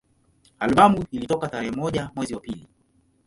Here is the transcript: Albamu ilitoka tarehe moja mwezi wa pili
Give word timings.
Albamu 0.59 1.03
ilitoka 1.11 1.47
tarehe 1.47 1.71
moja 1.75 2.09
mwezi 2.15 2.33
wa 2.35 2.39
pili 2.39 2.67